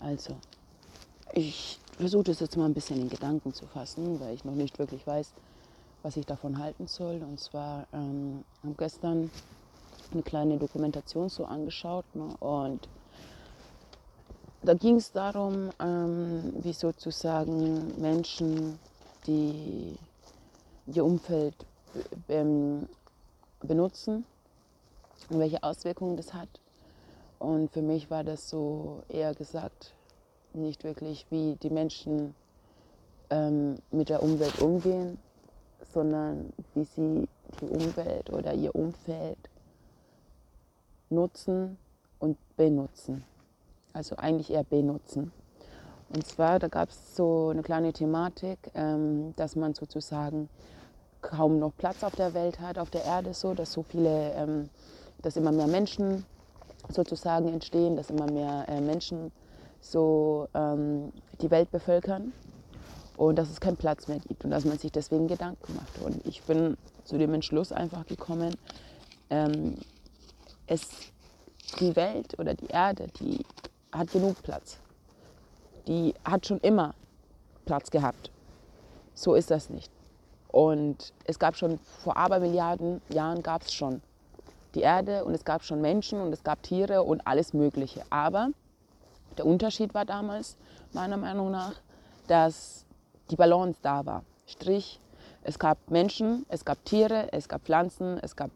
[0.00, 0.36] Also,
[1.34, 4.78] ich versuche das jetzt mal ein bisschen in Gedanken zu fassen, weil ich noch nicht
[4.78, 5.32] wirklich weiß,
[6.02, 7.22] was ich davon halten soll.
[7.22, 9.30] Und zwar ähm, habe gestern
[10.12, 12.34] eine kleine Dokumentation so angeschaut ne?
[12.40, 12.88] und
[14.62, 18.78] da ging es darum, ähm, wie sozusagen Menschen,
[19.26, 19.96] die
[20.86, 21.54] ihr Umfeld
[22.28, 22.86] ähm,
[23.62, 24.24] benutzen
[25.30, 26.59] und welche Auswirkungen das hat.
[27.40, 29.94] Und für mich war das so eher gesagt,
[30.52, 32.34] nicht wirklich, wie die Menschen
[33.30, 35.18] ähm, mit der Umwelt umgehen,
[35.92, 37.26] sondern wie sie
[37.62, 39.38] die Umwelt oder ihr Umfeld
[41.08, 41.78] nutzen
[42.18, 43.24] und benutzen.
[43.94, 45.32] Also eigentlich eher benutzen.
[46.10, 50.50] Und zwar, da gab es so eine kleine Thematik, ähm, dass man sozusagen
[51.22, 54.68] kaum noch Platz auf der Welt hat, auf der Erde so, dass so viele, ähm,
[55.22, 56.26] dass immer mehr Menschen
[56.92, 59.32] sozusagen entstehen, dass immer mehr äh, Menschen
[59.80, 62.32] so ähm, die Welt bevölkern
[63.16, 66.00] und dass es keinen Platz mehr gibt und dass man sich deswegen Gedanken macht.
[66.02, 68.54] Und ich bin zu dem Entschluss einfach gekommen,
[69.30, 69.76] ähm,
[70.66, 70.88] es,
[71.78, 73.44] die Welt oder die Erde, die
[73.92, 74.78] hat genug Platz.
[75.86, 76.94] Die hat schon immer
[77.64, 78.30] Platz gehabt.
[79.14, 79.90] So ist das nicht.
[80.48, 84.02] Und es gab schon vor Abermilliarden Jahren gab es schon
[84.74, 88.02] die Erde und es gab schon Menschen und es gab Tiere und alles Mögliche.
[88.10, 88.50] Aber
[89.36, 90.56] der Unterschied war damals,
[90.92, 91.74] meiner Meinung nach,
[92.26, 92.84] dass
[93.30, 94.24] die Balance da war.
[94.46, 95.00] Strich,
[95.42, 98.50] es gab Menschen, es gab Tiere, es gab Pflanzen, es gab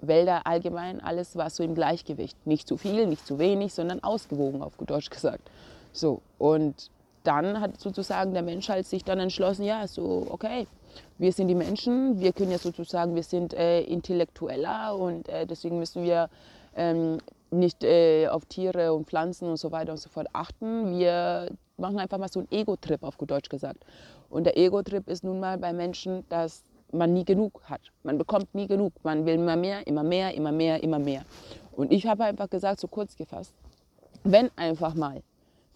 [0.00, 2.36] Wälder allgemein, alles war so im Gleichgewicht.
[2.46, 5.50] Nicht zu viel, nicht zu wenig, sondern ausgewogen, auf gut Deutsch gesagt.
[5.92, 6.90] So, und
[7.24, 10.66] dann hat sozusagen der Mensch halt sich dann entschlossen, ja, so, okay,
[11.18, 15.78] wir sind die Menschen, wir können ja sozusagen, wir sind äh, intellektueller und äh, deswegen
[15.78, 16.28] müssen wir
[16.76, 17.18] ähm,
[17.50, 20.98] nicht äh, auf Tiere und Pflanzen und so weiter und so fort achten.
[20.98, 23.84] Wir machen einfach mal so einen Ego-Trip, auf gut Deutsch gesagt.
[24.30, 27.80] Und der Ego-Trip ist nun mal bei Menschen, dass man nie genug hat.
[28.02, 28.92] Man bekommt nie genug.
[29.02, 31.22] Man will immer mehr, immer mehr, immer mehr, immer mehr.
[31.72, 33.54] Und ich habe einfach gesagt, so kurz gefasst,
[34.24, 35.22] wenn einfach mal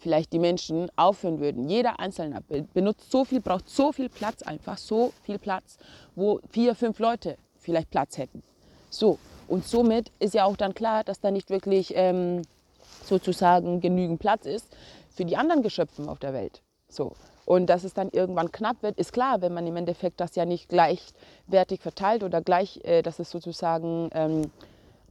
[0.03, 2.43] vielleicht die Menschen aufhören würden, jeder Einzelne
[2.75, 5.79] benutzt so viel, braucht so viel Platz, einfach so viel Platz,
[6.17, 8.43] wo vier, fünf Leute vielleicht Platz hätten.
[8.91, 9.19] So,
[9.49, 12.43] und somit ist ja auch dann klar, dass da nicht wirklich ähm,
[13.05, 14.67] sozusagen genügend Platz ist
[15.11, 16.63] für die anderen Geschöpfe auf der Welt.
[16.89, 17.13] So.
[17.45, 20.45] Und dass es dann irgendwann knapp wird, ist klar, wenn man im Endeffekt das ja
[20.45, 24.51] nicht gleichwertig verteilt oder gleich, äh, dass es sozusagen ähm,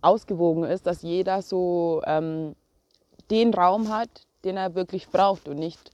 [0.02, 2.56] ausgewogen ist, dass jeder so ähm,
[3.30, 4.10] den Raum hat,
[4.44, 5.92] den er wirklich braucht und nicht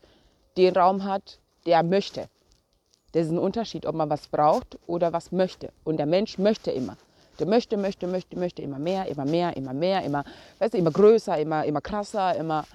[0.58, 2.30] den Raum hat, der er möchte.
[3.12, 5.72] Das ist ein Unterschied, ob man was braucht oder was möchte.
[5.84, 6.98] Und der Mensch möchte immer.
[7.40, 10.24] Der möchte, möchte, möchte, möchte immer mehr, immer mehr, immer mehr, immer,
[10.60, 12.66] weißt du, immer größer, immer, immer krasser, immer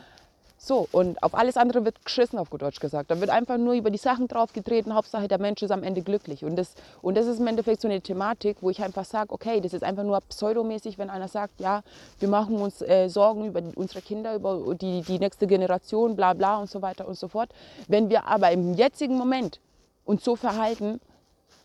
[0.64, 0.88] so.
[0.92, 3.10] Und auf alles andere wird geschissen, auf gut Deutsch gesagt.
[3.10, 4.94] Da wird einfach nur über die Sachen draufgetreten.
[4.94, 6.44] Hauptsache, der Mensch ist am Ende glücklich.
[6.44, 9.60] Und das, und das ist im Endeffekt so eine Thematik, wo ich einfach sage, okay,
[9.60, 11.82] das ist einfach nur pseudomäßig, wenn einer sagt, ja,
[12.20, 16.58] wir machen uns äh, Sorgen über unsere Kinder, über die, die nächste Generation, bla bla
[16.58, 17.50] und so weiter und so fort.
[17.88, 19.60] Wenn wir aber im jetzigen Moment
[20.04, 21.00] uns so verhalten,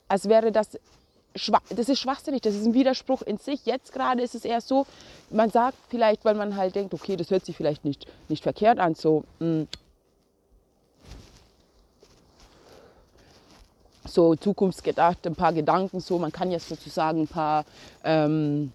[0.08, 0.80] als wäre das
[1.70, 3.66] das ist schwachsinnig, das ist ein Widerspruch in sich.
[3.66, 4.86] Jetzt gerade ist es eher so,
[5.30, 8.80] man sagt vielleicht, weil man halt denkt, okay, das hört sich vielleicht nicht, nicht verkehrt
[8.80, 9.68] an, so, mh, hm,
[14.08, 17.66] so zukunftsgedacht, ein paar Gedanken, so, man kann jetzt sozusagen ein paar
[18.04, 18.72] ähm,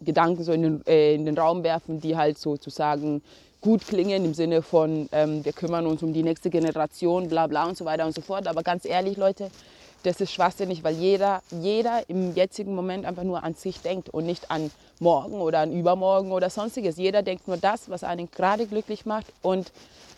[0.00, 3.22] Gedanken so in den, äh, in den Raum werfen, die halt sozusagen
[3.60, 7.64] gut klingen im Sinne von, ähm, wir kümmern uns um die nächste Generation, bla bla
[7.66, 8.46] und so weiter und so fort.
[8.46, 9.50] Aber ganz ehrlich, Leute,
[10.02, 14.24] das ist schwachsinnig, weil jeder, jeder im jetzigen Moment einfach nur an sich denkt und
[14.24, 16.96] nicht an morgen oder an übermorgen oder sonstiges.
[16.96, 19.72] Jeder denkt nur das, was einen gerade glücklich macht und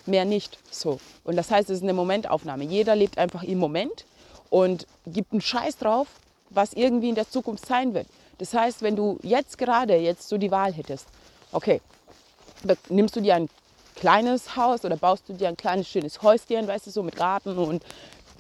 [0.07, 1.01] mehr nicht so.
[1.25, 2.65] Und das heißt, es ist eine Momentaufnahme.
[2.65, 4.05] Jeder lebt einfach im Moment
[4.51, 6.07] und gibt einen Scheiß drauf,
[6.51, 8.07] was irgendwie in der Zukunft sein wird.
[8.39, 11.07] Das heißt, wenn du jetzt gerade jetzt so die Wahl hättest,
[11.53, 11.81] okay,
[12.89, 13.49] nimmst du dir ein
[13.97, 17.57] kleines Haus oder baust du dir ein kleines schönes Häuschen, weißt du, so mit Garten
[17.57, 17.83] und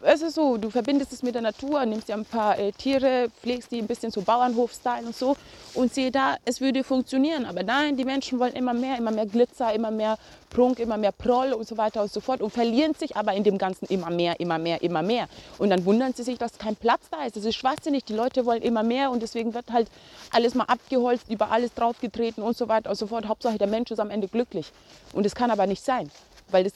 [0.02, 3.28] es ist so, du verbindest es mit der Natur, nimmst dir ein paar äh, Tiere,
[3.40, 5.36] pflegst die ein bisschen so Bauernhof-Style und so
[5.74, 7.46] und sehe da, es würde funktionieren.
[7.46, 10.18] Aber nein, die Menschen wollen immer mehr, immer mehr Glitzer, immer mehr
[10.50, 13.44] Prunk, immer mehr Proll und so weiter und so fort und verlieren sich aber in
[13.44, 15.28] dem Ganzen immer mehr, immer mehr, immer mehr.
[15.58, 17.36] Und dann wundern sie sich, dass kein Platz da ist.
[17.36, 19.88] Das ist schwachsinnig, die Leute wollen immer mehr und deswegen wird halt
[20.30, 23.26] alles mal abgeholzt, über alles draufgetreten und so weiter und so fort.
[23.26, 24.72] Hauptsache der Mensch ist am Ende glücklich.
[25.12, 26.10] Und das kann aber nicht sein,
[26.50, 26.72] weil das...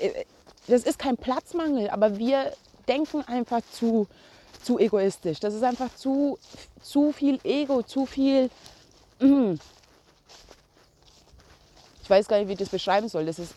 [0.00, 0.24] Äh, äh,
[0.68, 2.52] das ist kein Platzmangel, aber wir
[2.86, 4.06] denken einfach zu,
[4.62, 5.40] zu egoistisch.
[5.40, 6.38] Das ist einfach zu,
[6.82, 8.50] zu viel Ego, zu viel.
[9.20, 9.54] Mm.
[12.02, 13.26] Ich weiß gar nicht, wie ich das beschreiben soll.
[13.26, 13.54] Das ist,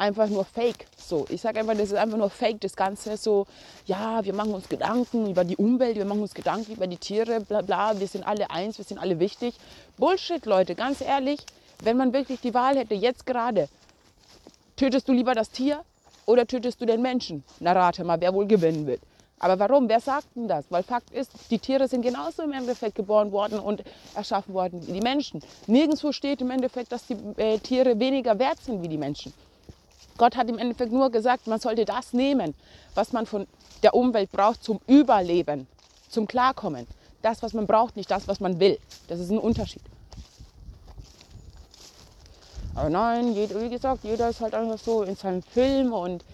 [0.00, 0.86] einfach nur Fake.
[0.96, 2.60] So, ich sage einfach, das ist einfach nur Fake.
[2.60, 3.46] Das Ganze so,
[3.86, 7.40] ja, wir machen uns Gedanken über die Umwelt, wir machen uns Gedanken über die Tiere,
[7.40, 8.00] bla bla.
[8.00, 9.54] Wir sind alle eins, wir sind alle wichtig.
[9.98, 11.40] Bullshit, Leute, ganz ehrlich.
[11.82, 13.68] Wenn man wirklich die Wahl hätte, jetzt gerade,
[14.76, 15.84] tötest du lieber das Tier
[16.30, 17.42] oder tötest du den Menschen?
[17.58, 19.00] Na rate mal, wer wohl gewinnen wird.
[19.40, 19.88] Aber warum?
[19.88, 20.66] Wer sagt denn das?
[20.68, 23.82] Weil Fakt ist, die Tiere sind genauso im Endeffekt geboren worden und
[24.14, 25.40] erschaffen worden wie die Menschen.
[25.66, 29.32] Nirgendwo steht im Endeffekt, dass die äh, Tiere weniger wert sind wie die Menschen.
[30.18, 32.54] Gott hat im Endeffekt nur gesagt, man sollte das nehmen,
[32.94, 33.46] was man von
[33.82, 35.66] der Umwelt braucht zum Überleben,
[36.08, 36.86] zum Klarkommen.
[37.22, 38.78] Das, was man braucht, nicht das, was man will.
[39.08, 39.82] Das ist ein Unterschied.
[42.74, 46.24] Aber nein, wie gesagt, jeder ist halt einfach so in seinem Film und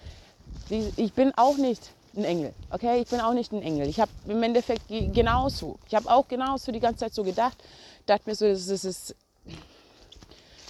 [0.69, 2.53] ich bin auch nicht ein Engel.
[2.69, 3.87] Okay, ich bin auch nicht ein Engel.
[3.87, 5.77] Ich habe im Endeffekt genauso.
[5.87, 7.57] Ich habe auch genauso die ganze Zeit so gedacht.
[8.05, 9.15] Dachte mir so, das ist.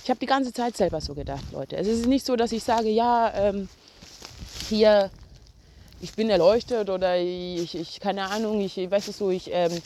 [0.03, 1.75] Ich habe die ganze Zeit selber so gedacht, Leute.
[1.75, 3.67] Es ist nicht so, dass ich sage, ja, ähm,
[4.69, 5.09] hier,
[5.99, 9.81] ich bin erleuchtet oder ich, ich keine Ahnung, ich weiß es so, ich ähm,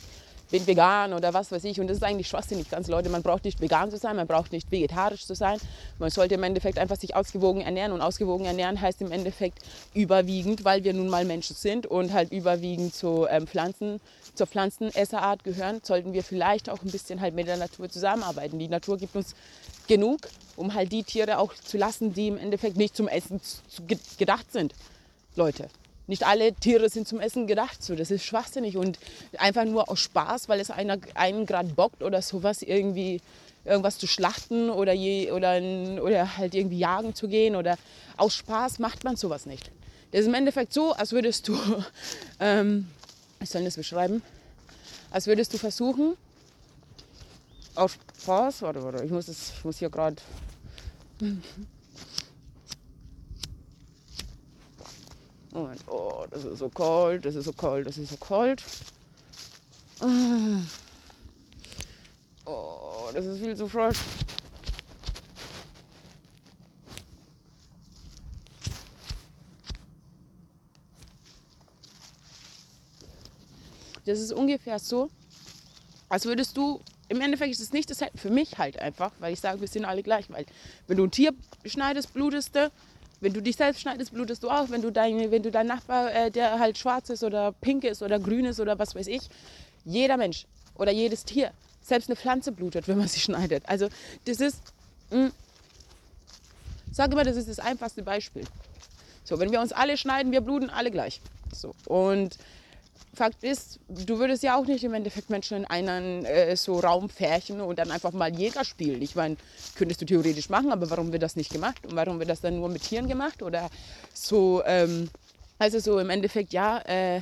[0.52, 1.80] bin vegan oder was weiß ich.
[1.80, 3.10] Und das ist eigentlich schwachsinnig, ganz Leute.
[3.10, 5.58] Man braucht nicht vegan zu sein, man braucht nicht vegetarisch zu sein.
[5.98, 7.92] Man sollte im Endeffekt einfach sich ausgewogen ernähren.
[7.94, 9.60] Und ausgewogen ernähren heißt im Endeffekt
[9.94, 14.00] überwiegend, weil wir nun mal Menschen sind und halt überwiegend zu ähm, Pflanzen,
[14.36, 18.60] zur Pflanzenesserart gehören, sollten wir vielleicht auch ein bisschen halt mit der Natur zusammenarbeiten.
[18.60, 19.36] Die Natur gibt uns
[19.88, 20.20] genug,
[20.56, 23.42] um halt die Tiere auch zu lassen, die im Endeffekt nicht zum Essen
[24.18, 24.74] gedacht sind.
[25.36, 25.70] Leute.
[26.08, 27.84] Nicht alle Tiere sind zum Essen gedacht.
[27.84, 29.00] So, das ist schwachsinnig und
[29.38, 33.22] einfach nur aus Spaß, weil es einer, einen gerade bockt oder sowas irgendwie
[33.66, 35.62] irgendwas zu schlachten oder, je, oder,
[36.02, 37.78] oder halt irgendwie jagen zu gehen oder
[38.18, 39.72] aus Spaß macht man sowas nicht.
[40.12, 41.58] Das ist im Endeffekt so, als würdest du,
[42.40, 42.88] ähm,
[43.40, 44.22] ich soll das beschreiben,
[45.12, 46.18] als würdest du versuchen,
[47.76, 50.18] aus Spaß, warte, warte, ich muss, das, ich muss hier gerade
[55.54, 58.64] Moment, oh, das ist so kalt, das ist so kalt, das ist so kalt.
[62.46, 64.00] Oh, das ist viel zu frisch.
[74.06, 75.12] Das ist ungefähr so,
[76.10, 79.40] als würdest du, im Endeffekt ist es nicht dasselbe, für mich halt einfach, weil ich
[79.40, 80.46] sage, wir sind alle gleich, weil
[80.88, 81.34] wenn du ein Tier
[81.66, 82.72] schneidest, blutest du,
[83.22, 84.70] wenn du dich selbst schneidest, blutest du auch.
[84.70, 88.02] Wenn du, dein, wenn du dein Nachbar, äh, der halt schwarz ist oder pink ist
[88.02, 89.22] oder grün ist oder was weiß ich,
[89.86, 90.46] jeder Mensch
[90.76, 91.52] oder jedes Tier,
[91.82, 93.64] selbst eine Pflanze blutet, wenn man sie schneidet.
[93.68, 93.88] Also
[94.26, 94.62] das ist,
[95.12, 95.32] mh, hm,
[96.92, 98.44] sage immer, das ist das einfachste Beispiel.
[99.24, 101.22] So, wenn wir uns alle schneiden, wir bluten alle gleich.
[101.54, 102.38] So, und
[103.14, 107.10] Fakt ist, du würdest ja auch nicht im Endeffekt Menschen in einen äh, so Raum
[107.10, 109.02] färchen und dann einfach mal Jäger spielen.
[109.02, 109.36] Ich meine,
[109.76, 111.86] könntest du theoretisch machen, aber warum wird das nicht gemacht?
[111.86, 113.44] Und warum wird das dann nur mit Tieren gemacht?
[113.44, 113.70] Oder
[114.14, 115.10] so, ähm,
[115.60, 117.22] also so im Endeffekt, ja, äh,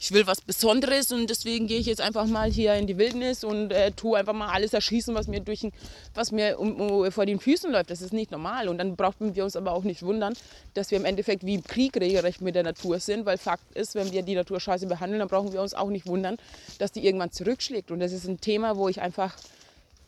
[0.00, 3.44] ich will was Besonderes und deswegen gehe ich jetzt einfach mal hier in die Wildnis
[3.44, 5.68] und äh, tue einfach mal alles erschießen, was mir, durch,
[6.14, 7.90] was mir um, um, vor den Füßen läuft.
[7.90, 8.68] Das ist nicht normal.
[8.68, 10.32] Und dann brauchen wir uns aber auch nicht wundern,
[10.72, 13.94] dass wir im Endeffekt wie im Krieg regelrecht mit der Natur sind, weil Fakt ist,
[13.94, 16.38] wenn wir die Natur scheiße behandeln, dann brauchen wir uns auch nicht wundern,
[16.78, 17.90] dass die irgendwann zurückschlägt.
[17.90, 19.36] Und das ist ein Thema, wo ich einfach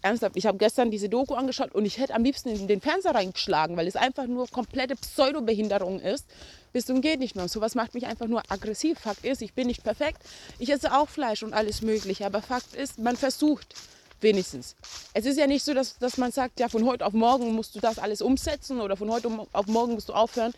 [0.02, 3.14] ernsthaft, ich habe gestern diese Doku angeschaut und ich hätte am liebsten in den Fernseher
[3.14, 6.26] reingeschlagen, weil es einfach nur komplette Pseudobehinderung ist.
[6.72, 7.44] Bis zum geht nicht mehr.
[7.44, 8.98] Und sowas macht mich einfach nur aggressiv.
[8.98, 10.22] Fakt ist, ich bin nicht perfekt.
[10.58, 12.26] Ich esse auch Fleisch und alles Mögliche.
[12.26, 13.74] Aber Fakt ist, man versucht
[14.22, 14.76] wenigstens.
[15.14, 17.74] Es ist ja nicht so, dass, dass man sagt, ja, von heute auf morgen musst
[17.74, 20.52] du das alles umsetzen oder von heute auf morgen musst du aufhören,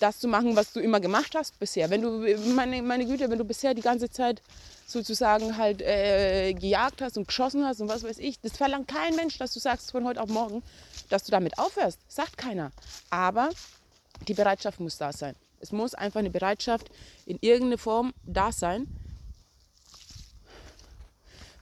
[0.00, 1.90] das zu machen, was du immer gemacht hast bisher.
[1.90, 4.42] Wenn du, meine, meine Güte, wenn du bisher die ganze Zeit
[4.86, 9.14] sozusagen halt äh, gejagt hast und geschossen hast und was weiß ich, das verlangt kein
[9.14, 10.62] Mensch, dass du sagst von heute auf morgen,
[11.08, 12.00] dass du damit aufhörst.
[12.08, 12.72] Sagt keiner.
[13.10, 13.50] Aber
[14.26, 15.36] die Bereitschaft muss da sein.
[15.60, 16.90] Es muss einfach eine Bereitschaft
[17.26, 18.86] in irgendeiner Form da sein,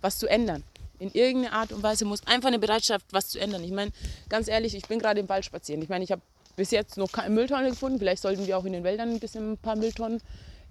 [0.00, 0.62] was zu ändern.
[0.98, 3.62] In irgendeiner Art und Weise muss einfach eine Bereitschaft, was zu ändern.
[3.64, 3.92] Ich meine,
[4.28, 5.82] ganz ehrlich, ich bin gerade im Wald spazieren.
[5.82, 6.22] Ich meine, ich habe
[6.56, 7.98] bis jetzt noch keine Mülltonne gefunden.
[7.98, 10.20] Vielleicht sollten wir auch in den Wäldern ein bisschen ein paar Mülltonnen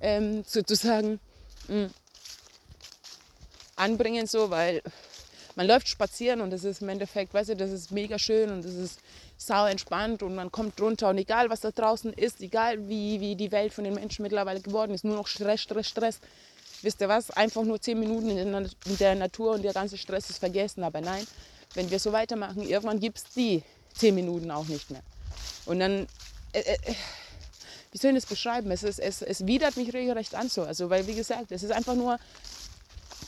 [0.02, 1.20] ähm, sozusagen
[1.68, 1.90] mh, mm,
[3.78, 4.82] anbringen, so, weil
[5.56, 8.64] man läuft spazieren und das ist im Endeffekt, weißt du, das ist mega schön und
[8.64, 9.00] das ist
[9.38, 13.36] sau entspannt und man kommt runter und egal was da draußen ist, egal wie, wie
[13.36, 16.20] die Welt von den Menschen mittlerweile geworden ist, nur noch Stress, Stress, Stress.
[16.82, 17.32] Wisst ihr was?
[17.32, 20.84] Einfach nur zehn Minuten in der Natur und der ganze Stress ist vergessen.
[20.84, 21.26] Aber nein,
[21.74, 23.64] wenn wir so weitermachen, irgendwann gibt es die
[23.96, 25.02] zehn Minuten auch nicht mehr.
[25.66, 26.08] Und dann,
[26.54, 26.78] äh, äh,
[27.92, 28.70] wie soll ich das beschreiben?
[28.72, 30.64] Es, ist, es, es widert mich regelrecht an so.
[30.64, 32.20] Also, weil, wie gesagt, es ist einfach nur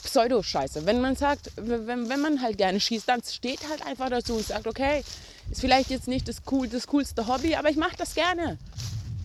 [0.04, 0.86] Pseudo-Scheiße.
[0.86, 4.46] Wenn man sagt, wenn, wenn man halt gerne schießt, dann steht halt einfach dazu und
[4.46, 5.02] sagt, okay,
[5.50, 8.56] Ist vielleicht jetzt nicht das, cool, das coolste Hobby, aber ich mache das gerne.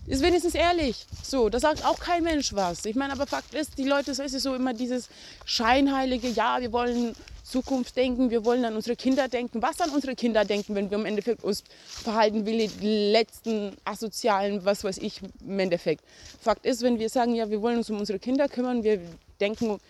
[0.06, 1.04] Ist wenigstens ehrlich.
[1.24, 2.84] So, da sagt auch kein Mensch was.
[2.84, 5.08] Ich meine, aber Fakt ist, die Leute, so ist so immer dieses
[5.44, 9.62] scheinheilige, ja, wir wollen Zukunft denken, wir wollen an unsere Kinder denken.
[9.62, 14.64] Was an unsere Kinder denken, wenn wir im Endeffekt uns verhalten wie die letzten asozialen,
[14.64, 16.04] was weiß ich, im Endeffekt.
[16.40, 19.00] Fakt ist, wenn wir sagen, ja, wir wollen uns um unsere Kinder kümmern, wir
[19.40, 19.80] denken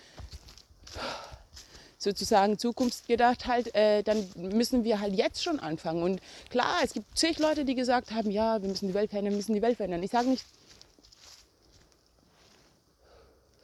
[1.98, 6.02] sozusagen zukunftsgedacht halt, äh, dann müssen wir halt jetzt schon anfangen.
[6.02, 9.32] Und klar, es gibt zig Leute, die gesagt haben, ja, wir müssen die Welt verändern,
[9.32, 10.02] wir müssen die Welt verändern.
[10.02, 10.44] Ich sage nicht,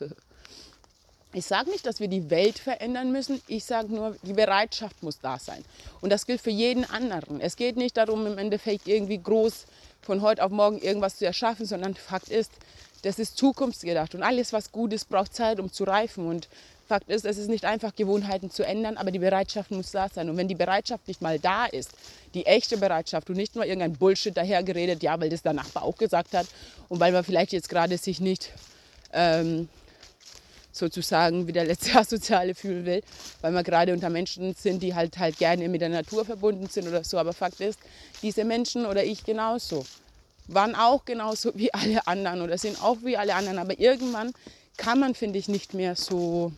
[1.33, 3.43] ich sage nicht, dass wir die Welt verändern müssen.
[3.49, 5.65] Ich sage nur, die Bereitschaft muss da sein.
[6.01, 7.41] Und das gilt für jeden anderen.
[7.41, 9.67] Es geht nicht darum, im Endeffekt irgendwie groß
[10.01, 12.51] von heute auf morgen irgendwas zu erschaffen, sondern Fakt ist,
[13.03, 14.15] das ist zukunftsgedacht.
[14.15, 16.27] Und alles, was gut ist, braucht Zeit, um zu reifen.
[16.27, 16.49] Und
[16.93, 20.29] Fakt ist, es ist nicht einfach, Gewohnheiten zu ändern, aber die Bereitschaft muss da sein.
[20.29, 21.93] Und wenn die Bereitschaft nicht mal da ist,
[22.35, 25.97] die echte Bereitschaft und nicht nur irgendein Bullshit dahergeredet, ja, weil das der Nachbar auch
[25.97, 26.47] gesagt hat
[26.91, 28.53] und weil man vielleicht jetzt gerade sich nicht
[29.15, 29.71] ähm,
[30.71, 33.01] sozusagen wie der letzte Asoziale fühlen will,
[33.41, 36.87] weil wir gerade unter Menschen sind, die halt halt gerne mit der Natur verbunden sind
[36.87, 37.17] oder so.
[37.17, 37.79] Aber Fakt ist,
[38.21, 39.87] diese Menschen oder ich genauso
[40.47, 43.59] waren auch genauso wie alle anderen oder sind auch wie alle anderen.
[43.59, 44.35] Aber irgendwann
[44.77, 46.53] kann man, finde ich, nicht mehr so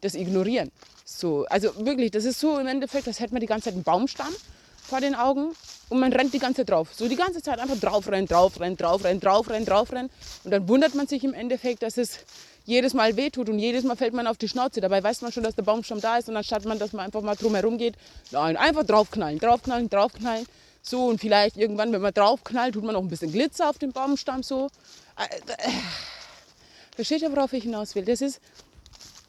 [0.00, 0.70] das ignorieren.
[1.04, 3.82] So, also wirklich, das ist so im Endeffekt, als hätte man die ganze Zeit einen
[3.82, 4.34] Baumstamm
[4.82, 5.54] vor den Augen
[5.88, 6.88] und man rennt die ganze Zeit drauf.
[6.94, 10.10] So die ganze Zeit einfach draufrennen, draufrennen, draufrennen, draufrennen, draufrennen.
[10.44, 12.20] Und dann wundert man sich im Endeffekt, dass es
[12.64, 14.80] jedes Mal wehtut und jedes Mal fällt man auf die Schnauze.
[14.80, 17.22] Dabei weiß man schon, dass der Baumstamm da ist und anstatt man, dass man einfach
[17.22, 17.94] mal drumherum geht,
[18.30, 20.46] nein, einfach draufknallen, draufknallen, draufknallen.
[20.82, 23.92] So und vielleicht irgendwann, wenn man draufknallt, tut man noch ein bisschen Glitzer auf dem
[23.92, 24.68] Baumstamm so.
[25.16, 25.70] Äh, äh,
[26.94, 28.04] versteht ihr, worauf ich hinaus will?
[28.04, 28.40] Das ist,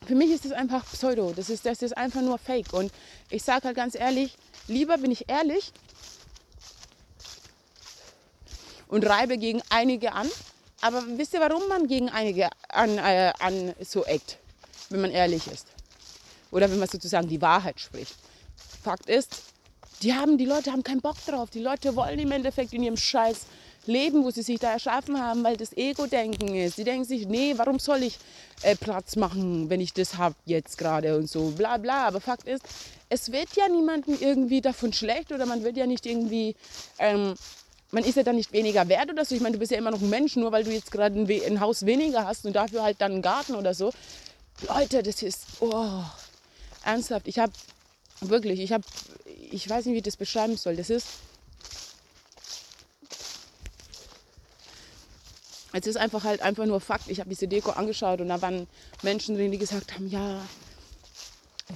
[0.05, 1.33] für mich ist das einfach Pseudo.
[1.35, 2.73] Das ist, das ist einfach nur Fake.
[2.73, 2.91] Und
[3.29, 4.35] ich sage halt ganz ehrlich,
[4.67, 5.71] lieber bin ich ehrlich
[8.87, 10.29] und reibe gegen einige an.
[10.81, 14.37] Aber wisst ihr, warum man gegen einige an, äh, an so eckt,
[14.89, 15.67] wenn man ehrlich ist?
[16.51, 18.15] Oder wenn man sozusagen die Wahrheit spricht.
[18.83, 19.43] Fakt ist,
[20.01, 21.49] die, haben, die Leute haben keinen Bock drauf.
[21.49, 23.45] Die Leute wollen im Endeffekt in ihrem Scheiß
[23.85, 26.77] Leben, wo sie sich da erschaffen haben, weil das Ego-Denken ist.
[26.77, 28.17] Die denken sich, nee, warum soll ich
[28.61, 32.07] äh, Platz machen, wenn ich das habe jetzt gerade und so, bla bla.
[32.07, 32.63] Aber Fakt ist,
[33.09, 36.55] es wird ja niemandem irgendwie davon schlecht oder man wird ja nicht irgendwie,
[36.99, 37.33] ähm,
[37.91, 39.33] man ist ja dann nicht weniger wert oder so.
[39.33, 41.29] Ich meine, du bist ja immer noch ein Mensch, nur weil du jetzt gerade ein,
[41.29, 43.91] ein, Haus weniger hast und dafür halt dann einen Garten oder so.
[44.67, 46.03] Leute, das ist, oh,
[46.83, 47.53] ernsthaft, ich habe
[48.21, 48.83] wirklich, ich habe,
[49.51, 50.75] ich weiß nicht, wie ich das beschreiben soll.
[50.75, 51.07] Das ist,
[55.71, 57.09] es ist einfach halt einfach nur Fakt.
[57.09, 58.67] Ich habe diese Deko angeschaut und da waren
[59.03, 60.41] Menschen drin, die gesagt haben, ja,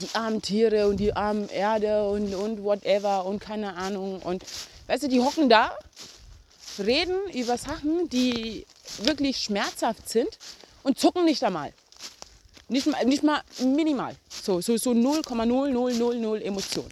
[0.01, 4.21] die armen Tiere und die armen Erde und, und whatever und keine Ahnung.
[4.21, 4.43] Und
[4.87, 5.77] weißt du, die hocken da,
[6.79, 8.65] reden über Sachen, die
[9.03, 10.39] wirklich schmerzhaft sind
[10.81, 11.73] und zucken nicht einmal.
[12.69, 14.15] Nicht, nicht mal minimal.
[14.29, 16.89] So, so, so 0,0000 Emotion.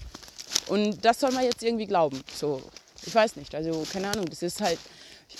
[0.67, 2.21] Und das soll man jetzt irgendwie glauben.
[2.33, 2.61] So,
[3.05, 3.55] ich weiß nicht.
[3.55, 4.25] Also, keine Ahnung.
[4.29, 4.77] Das ist halt,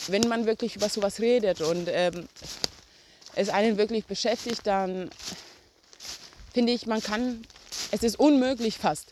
[0.07, 2.27] wenn man wirklich über sowas redet und ähm,
[3.36, 5.10] es einen wirklich beschäftigt, dann
[6.53, 7.41] finde ich, man kann,
[7.91, 9.10] es ist unmöglich fast,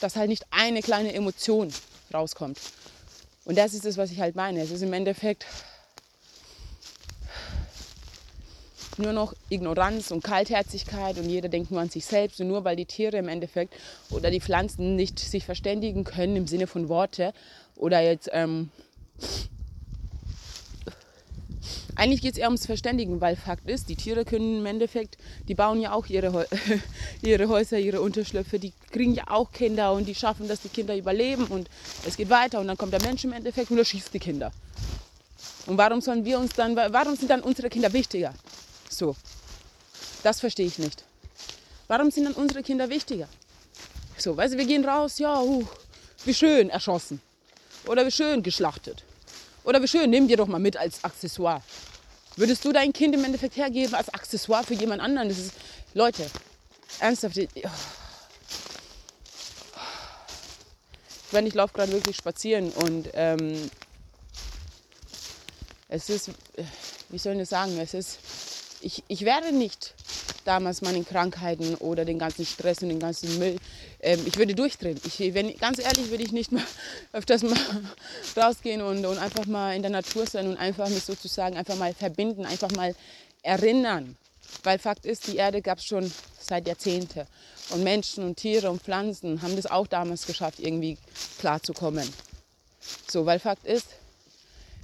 [0.00, 1.72] dass halt nicht eine kleine Emotion
[2.12, 2.58] rauskommt.
[3.44, 4.60] Und das ist es, was ich halt meine.
[4.62, 5.46] Es ist im Endeffekt
[8.98, 12.76] nur noch Ignoranz und Kaltherzigkeit und jeder denkt nur an sich selbst und nur weil
[12.76, 13.74] die Tiere im Endeffekt
[14.10, 17.32] oder die Pflanzen nicht sich verständigen können im Sinne von Worte
[17.76, 18.70] oder jetzt ähm,
[21.98, 25.54] eigentlich geht es eher ums Verständigen, weil Fakt ist, die Tiere können im Endeffekt, die
[25.54, 26.46] bauen ja auch ihre,
[27.22, 30.96] ihre Häuser, ihre Unterschlüpfe, die kriegen ja auch Kinder und die schaffen, dass die Kinder
[30.96, 31.68] überleben und
[32.06, 34.52] es geht weiter und dann kommt der Mensch im Endeffekt und erschießt die Kinder.
[35.66, 38.32] Und warum sollen wir uns dann, warum sind dann unsere Kinder wichtiger?
[38.88, 39.16] So,
[40.22, 41.04] das verstehe ich nicht.
[41.88, 43.28] Warum sind dann unsere Kinder wichtiger?
[44.16, 45.66] So, weißt du, wir gehen raus, ja, uh,
[46.24, 47.20] wie schön erschossen
[47.86, 49.02] oder wie schön geschlachtet.
[49.64, 51.60] Oder wie schön, nimm dir doch mal mit als Accessoire.
[52.38, 55.28] Würdest du dein Kind im Endeffekt hergeben als Accessoire für jemand anderen?
[55.28, 55.54] Das ist,
[55.92, 56.24] Leute,
[57.00, 57.36] ernsthaft.
[57.36, 57.68] Ich, oh.
[61.32, 63.68] meine, ich laufe gerade wirklich spazieren und ähm,
[65.88, 66.30] es ist,
[67.08, 68.20] wie soll ich das sagen, es ist,
[68.82, 69.94] ich, ich werde nicht
[70.44, 73.56] damals meinen Krankheiten oder den ganzen Stress und den ganzen Müll.
[74.00, 75.00] Ähm, ich würde durchdrehen.
[75.04, 76.64] Ich, wenn, ganz ehrlich würde ich nicht mal
[77.12, 77.58] öfters mal
[78.36, 81.92] rausgehen und, und einfach mal in der Natur sein und einfach mich sozusagen einfach mal
[81.94, 82.94] verbinden, einfach mal
[83.42, 84.16] erinnern.
[84.62, 87.26] Weil Fakt ist, die Erde gab es schon seit Jahrzehnten.
[87.70, 90.96] Und Menschen und Tiere und Pflanzen haben das auch damals geschafft, irgendwie
[91.38, 92.08] klarzukommen.
[93.10, 93.88] So, weil Fakt ist,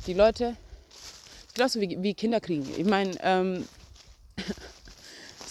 [0.06, 0.56] die Leute,
[1.54, 2.68] genauso wie, wie Kinder kriegen.
[2.76, 3.66] Ich meine, ähm,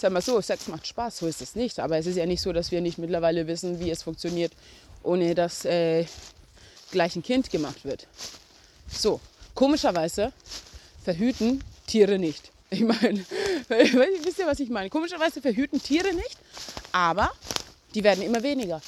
[0.04, 1.80] sag mal so, Sex macht Spaß, so ist es nicht.
[1.80, 4.52] Aber es ist ja nicht so, dass wir nicht mittlerweile wissen, wie es funktioniert,
[5.02, 6.06] ohne dass äh,
[6.92, 8.06] gleich ein Kind gemacht wird.
[8.92, 9.22] So,
[9.56, 10.34] komischerweise
[11.06, 12.52] verhüten Tiere nicht.
[12.70, 13.26] Ich meine,
[13.70, 14.90] wisst ihr, was ich meine?
[14.90, 16.38] Komischerweise verhüten Tiere nicht,
[16.92, 17.32] aber
[17.96, 18.82] die werden immer weniger.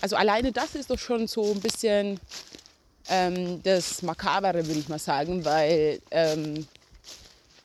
[0.00, 2.20] Also alleine das ist doch schon so ein bisschen
[3.08, 6.68] ähm, das Makabere, würde ich mal sagen, weil ähm,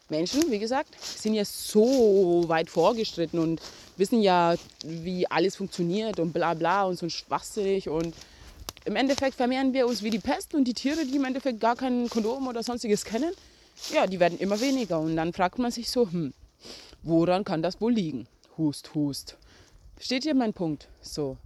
[0.10, 3.62] Menschen, wie gesagt, sind ja so weit vorgeschritten und
[3.98, 8.16] wissen ja, wie alles funktioniert und bla bla und so schwachsinnig und
[8.86, 11.76] im Endeffekt vermehren wir uns wie die Pest und die Tiere, die im Endeffekt gar
[11.76, 13.34] kein Kondom oder sonstiges kennen,
[13.94, 15.00] ja, die werden immer weniger.
[15.00, 16.34] Und dann fragt man sich so, hm,
[17.04, 18.28] woran kann das wohl liegen?
[18.58, 19.38] Hust, hust.
[20.00, 20.88] Steht hier mein Punkt?
[21.02, 21.38] So.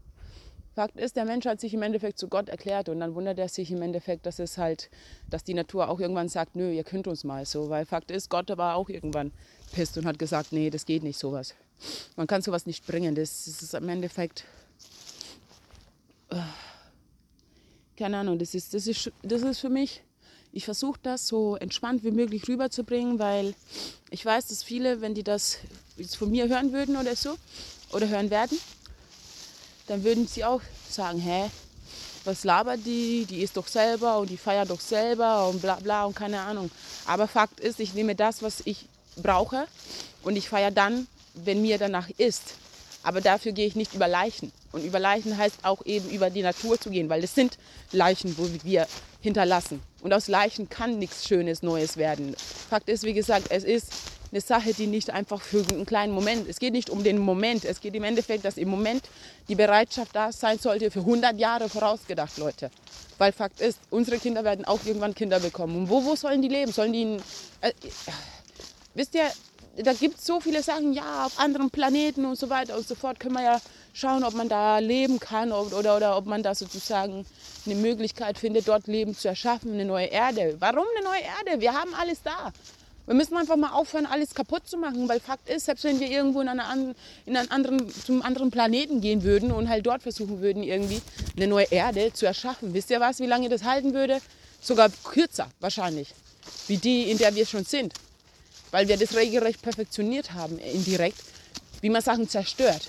[0.76, 3.48] Fakt ist, der Mensch hat sich im Endeffekt zu Gott erklärt und dann wundert er
[3.48, 4.90] sich im Endeffekt, dass es halt,
[5.30, 8.30] dass die Natur auch irgendwann sagt, nö, ihr könnt uns mal so, weil Fakt ist,
[8.30, 9.32] Gott war auch irgendwann
[9.72, 11.54] pisst und hat gesagt, nee, das geht nicht sowas.
[12.16, 13.14] Man kann sowas nicht bringen.
[13.14, 14.46] Das, das ist im Endeffekt,
[16.30, 16.38] äh,
[17.98, 20.02] keine Ahnung, das ist, das ist, das ist für mich
[20.56, 23.56] ich versuche das so entspannt wie möglich rüberzubringen, weil
[24.12, 25.58] ich weiß, dass viele, wenn die das
[25.98, 27.36] jetzt von mir hören würden oder so,
[27.92, 28.58] oder hören werden,
[29.88, 31.50] dann würden sie auch sagen, hä,
[32.26, 36.06] was labert die, die ist doch selber und die feiert doch selber und bla bla
[36.06, 36.72] und keine Ahnung.
[37.06, 38.86] Aber Fakt ist, ich nehme das, was ich
[39.22, 39.68] brauche
[40.24, 42.56] und ich feiere dann, wenn mir danach ist.
[43.04, 44.54] Aber dafür gehe ich nicht über Leichen.
[44.72, 47.58] Und über Leichen heißt auch eben über die Natur zu gehen, weil es sind
[47.92, 48.88] Leichen, wo wir
[49.20, 49.82] hinterlassen.
[50.02, 52.36] Und aus Leichen kann nichts Schönes, Neues werden.
[52.70, 53.92] Fakt ist, wie gesagt, es ist
[54.34, 57.66] eine Sache, die nicht einfach für einen kleinen Moment, es geht nicht um den Moment,
[57.66, 59.04] es geht im Endeffekt, dass im Moment
[59.48, 62.72] die Bereitschaft da sein sollte für 100 Jahre vorausgedacht, Leute.
[63.20, 65.76] Weil Fakt ist, unsere Kinder werden auch irgendwann Kinder bekommen.
[65.78, 66.72] Und wo, wo sollen die leben?
[66.72, 67.18] Sollen die in,
[67.62, 67.74] äh,
[68.96, 69.30] wisst ihr,
[69.78, 72.96] da gibt es so viele Sachen, ja, auf anderen Planeten und so weiter und so
[72.96, 73.62] fort können wir ja
[73.94, 77.26] schauen, ob man da leben kann oder, oder, oder ob man da sozusagen
[77.68, 80.58] eine Möglichkeit findet, dort Leben zu erschaffen, eine neue Erde.
[80.60, 81.62] Warum eine neue Erde?
[81.62, 82.52] Wir haben alles da.
[83.06, 86.10] Wir müssen einfach mal aufhören, alles kaputt zu machen, weil Fakt ist, selbst wenn wir
[86.10, 90.42] irgendwo in, eine, in einen anderen, zum anderen Planeten gehen würden und halt dort versuchen
[90.42, 91.02] würden, irgendwie
[91.36, 94.22] eine neue Erde zu erschaffen, wisst ihr was, wie lange das halten würde?
[94.62, 96.14] Sogar kürzer wahrscheinlich,
[96.68, 97.94] wie die, in der wir schon sind.
[98.72, 101.22] Weil wir das regelrecht perfektioniert haben, indirekt,
[101.82, 102.88] wie man Sachen zerstört.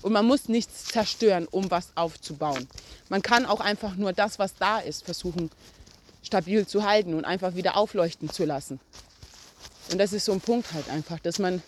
[0.00, 2.66] Und man muss nichts zerstören, um was aufzubauen.
[3.10, 5.50] Man kann auch einfach nur das, was da ist, versuchen
[6.22, 8.80] stabil zu halten und einfach wieder aufleuchten zu lassen.
[9.90, 11.62] Und das ist so ein Punkt halt einfach, dass man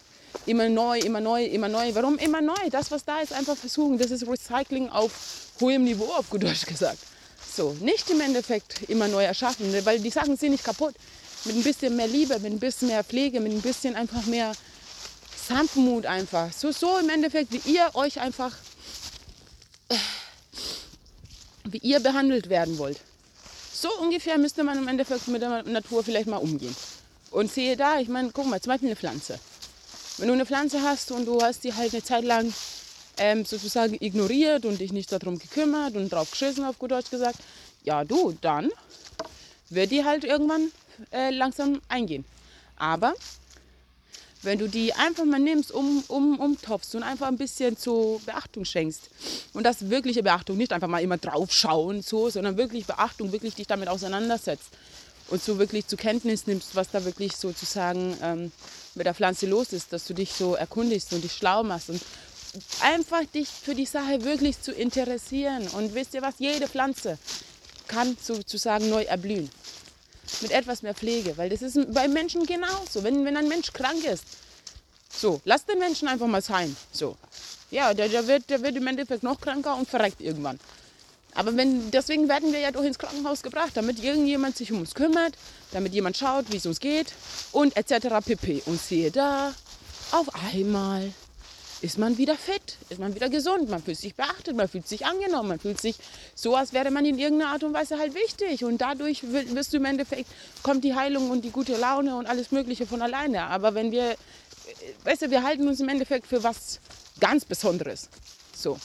[0.47, 1.95] immer neu, immer neu, immer neu.
[1.95, 2.71] Warum immer neu?
[2.71, 3.99] Das, was da ist, einfach versuchen.
[3.99, 5.13] Das ist Recycling auf
[5.61, 6.99] hohem Niveau, auf gut Deutsch gesagt.
[7.55, 10.95] So, nicht im Endeffekt immer neu erschaffen, weil die Sachen sind nicht kaputt.
[11.45, 14.53] Mit ein bisschen mehr Liebe, mit ein bisschen mehr Pflege, mit ein bisschen einfach mehr
[15.47, 16.53] Sanftmut einfach.
[16.53, 18.53] So, so im Endeffekt, wie ihr euch einfach,
[21.65, 22.99] wie ihr behandelt werden wollt.
[23.73, 26.75] So ungefähr müsste man im Endeffekt mit der Natur vielleicht mal umgehen.
[27.31, 29.39] Und sehe da, ich meine, guck mal, zum Beispiel eine Pflanze.
[30.19, 32.53] Wenn du eine Pflanze hast und du hast die halt eine Zeit lang
[33.19, 37.39] ähm, sozusagen ignoriert und dich nicht darum gekümmert und drauf geschissen, auf gut Deutsch gesagt,
[37.85, 38.71] ja du, dann
[39.69, 40.71] wird die halt irgendwann
[41.13, 42.25] äh, langsam eingehen.
[42.77, 43.15] Aber
[44.43, 48.65] wenn du die einfach mal nimmst, um, um, umtopfst und einfach ein bisschen zu Beachtung
[48.65, 49.11] schenkst.
[49.53, 53.67] Und das wirkliche Beachtung, nicht einfach mal immer draufschauen, so, sondern wirklich Beachtung, wirklich dich
[53.67, 54.71] damit auseinandersetzt
[55.29, 58.53] und so wirklich zur Kenntnis nimmst, was da wirklich sozusagen ähm,
[58.95, 62.01] mit der Pflanze los ist, dass du dich so erkundigst und dich schlau machst und
[62.81, 65.67] einfach dich für die Sache wirklich zu interessieren.
[65.69, 67.19] Und wisst ihr was, jede Pflanze
[67.89, 69.51] kann sozusagen neu erblühen
[70.41, 73.03] mit etwas mehr Pflege, weil das ist bei Menschen genauso.
[73.05, 74.25] Wenn, wenn ein Mensch krank ist,
[75.09, 76.77] so, lass den Menschen einfach mal sein.
[76.93, 77.17] So.
[77.71, 80.59] Ja, der, der, wird, der wird im Endeffekt noch kranker und verreckt irgendwann.
[81.37, 84.95] Aber wenn, deswegen werden wir ja doch ins Krankenhaus gebracht, damit irgendjemand sich um uns
[84.95, 85.35] kümmert,
[85.73, 87.13] damit jemand schaut, wie es uns geht
[87.53, 88.25] und etc.
[88.25, 88.63] pp.
[88.67, 89.55] Und siehe da,
[90.13, 91.13] auf einmal
[91.83, 95.05] ist man wieder fit, ist man wieder gesund, man fühlt sich beachtet, man fühlt sich
[95.05, 95.97] angenommen, man fühlt sich
[96.35, 98.65] so, als wäre man in irgendeiner Art und Weise halt wichtig.
[98.65, 100.27] Und dadurch wirst du im Endeffekt,
[100.63, 103.45] kommt die Heilung und die gute Laune und alles Mögliche von alleine.
[103.45, 104.17] Aber wenn wir,
[105.05, 106.81] weißt du, wir halten uns im Endeffekt für was
[107.21, 108.09] ganz Besonderes.
[108.57, 108.79] So.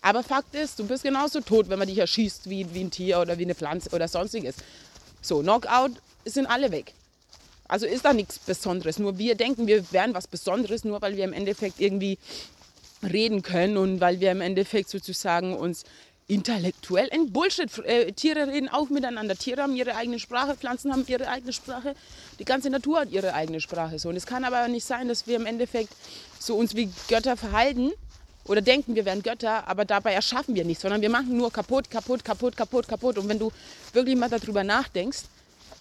[0.00, 3.20] Aber Fakt ist, du bist genauso tot, wenn man dich erschießt wie, wie ein Tier
[3.20, 4.56] oder wie eine Pflanze oder sonstiges.
[5.20, 5.92] So, Knockout
[6.24, 6.94] sind alle weg.
[7.66, 8.98] Also ist da nichts Besonderes.
[8.98, 12.18] Nur wir denken, wir wären was Besonderes, nur weil wir im Endeffekt irgendwie
[13.02, 15.84] reden können und weil wir im Endeffekt sozusagen uns
[16.28, 17.70] intellektuell ein Bullshit.
[17.84, 19.34] Äh, Tiere reden auch miteinander.
[19.34, 21.94] Tiere haben ihre eigene Sprache, Pflanzen haben ihre eigene Sprache,
[22.38, 23.98] die ganze Natur hat ihre eigene Sprache.
[23.98, 24.10] So.
[24.10, 25.92] Und es kann aber nicht sein, dass wir im Endeffekt
[26.38, 27.92] so uns wie Götter verhalten
[28.48, 31.90] oder denken, wir wären Götter, aber dabei erschaffen wir nichts, sondern wir machen nur kaputt,
[31.90, 33.18] kaputt, kaputt, kaputt, kaputt.
[33.18, 33.52] Und wenn du
[33.92, 35.20] wirklich mal darüber nachdenkst,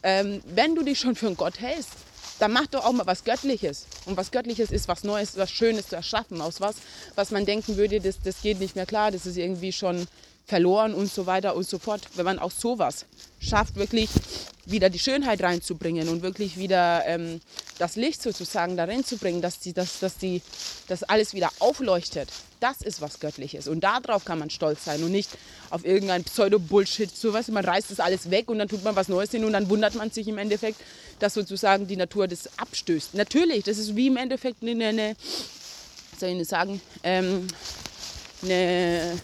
[0.04, 1.92] ähm, wenn du dich schon für einen Gott hältst,
[2.40, 3.88] dann mach doch auch mal was Göttliches.
[4.06, 6.40] Und was Göttliches ist was Neues, was Schönes zu erschaffen.
[6.42, 6.76] Aus was,
[7.16, 10.08] was man denken würde, das, das geht nicht mehr klar, das ist irgendwie schon
[10.46, 12.02] verloren und so weiter und so fort.
[12.16, 13.06] Wenn man auch sowas
[13.40, 14.10] schafft, wirklich
[14.66, 17.42] wieder die Schönheit reinzubringen und wirklich wieder ähm,
[17.80, 20.42] das Licht sozusagen da reinzubringen, dass, die, dass, dass, die,
[20.88, 23.68] dass alles wieder aufleuchtet, das ist was Göttliches.
[23.68, 25.30] Und darauf kann man stolz sein und nicht
[25.70, 27.16] auf irgendein Pseudo-Bullshit.
[27.16, 29.54] So was, man reißt das alles weg und dann tut man was Neues hin und
[29.54, 30.80] dann wundert man sich im Endeffekt,
[31.20, 33.13] dass sozusagen die Natur das abstößt.
[33.13, 35.16] Natürlich, das ist wie im Endeffekt eine, eine
[36.20, 37.48] soll ich sagen, ähm,
[38.44, 39.20] eine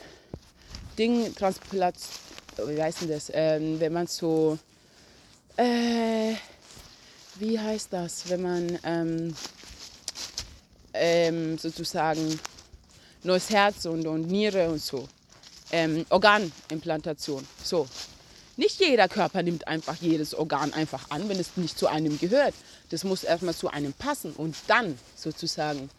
[0.98, 2.12] Ding, Transplantation,
[2.68, 4.58] wie heißt denn das, ähm, wenn man so,
[5.58, 6.34] äh,
[7.36, 9.36] wie heißt das, wenn man ähm,
[10.93, 12.39] ähm, sozusagen
[13.24, 15.08] neues Herz und, und Niere und so,
[15.72, 17.88] ähm, Organimplantation, so.
[18.56, 22.54] Nicht jeder Körper nimmt einfach jedes Organ einfach an, wenn es nicht zu einem gehört.
[22.91, 25.89] Das muss erstmal zu einem passen und dann sozusagen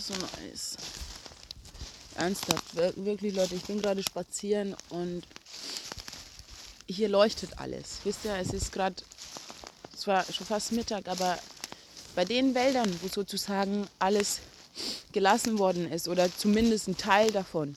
[0.00, 0.76] so nice.
[2.16, 5.22] Ernsthaft, wirklich Leute, ich bin gerade spazieren und
[6.86, 7.98] hier leuchtet alles.
[8.04, 8.96] Wisst ihr, es ist gerade
[9.94, 11.38] zwar schon fast Mittag, aber
[12.14, 14.40] bei den Wäldern, wo sozusagen alles
[15.12, 17.76] gelassen worden ist oder zumindest ein Teil davon,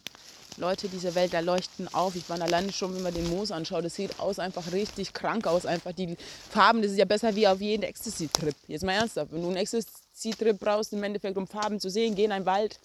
[0.61, 2.15] Leute dieser Welt, da leuchten auf.
[2.15, 5.47] Ich war alleine schon, wenn man den Moos anschaut, das sieht aus einfach richtig krank
[5.47, 5.65] aus.
[5.65, 6.15] Einfach die
[6.49, 8.55] Farben, das ist ja besser wie auf jeden Ecstasy-Trip.
[8.67, 12.25] Jetzt mal ernsthaft, wenn du einen Ecstasy-Trip brauchst, im Endeffekt, um Farben zu sehen, geh
[12.25, 12.79] in einen Wald.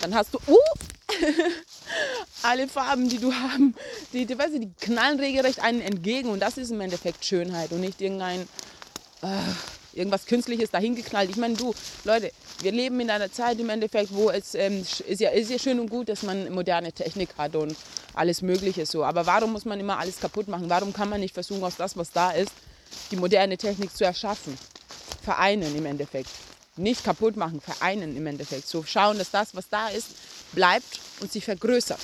[0.00, 0.56] Dann hast du, uh,
[2.42, 3.74] alle Farben, die du haben,
[4.12, 6.30] die, die, weißt du, die knallen regelrecht einen entgegen.
[6.30, 8.42] Und das ist im Endeffekt Schönheit und nicht irgendein,
[9.22, 9.26] äh,
[9.92, 11.30] irgendwas Künstliches dahingeknallt.
[11.30, 11.74] Ich meine, du,
[12.04, 15.58] Leute, wir leben in einer Zeit im Endeffekt, wo es ähm, ist, ja, ist ja
[15.58, 17.76] schön und gut, dass man moderne Technik hat und
[18.14, 19.04] alles Mögliche so.
[19.04, 20.68] Aber warum muss man immer alles kaputt machen?
[20.68, 22.52] Warum kann man nicht versuchen, aus das, was da ist,
[23.10, 24.58] die moderne Technik zu erschaffen?
[25.22, 26.30] Vereinen im Endeffekt.
[26.76, 28.68] Nicht kaputt machen, vereinen im Endeffekt.
[28.68, 30.08] So schauen, dass das, was da ist,
[30.52, 32.00] bleibt und sich vergrößert.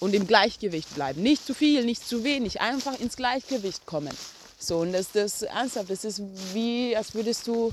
[0.00, 1.22] Und im Gleichgewicht bleiben.
[1.22, 2.60] Nicht zu viel, nicht zu wenig.
[2.60, 4.16] Einfach ins Gleichgewicht kommen.
[4.58, 6.20] So, und das, das ernsthaft, das ist
[6.52, 7.72] wie, als würdest du,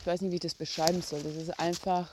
[0.00, 2.08] ich weiß nicht, wie ich das beschreiben soll, das ist einfach,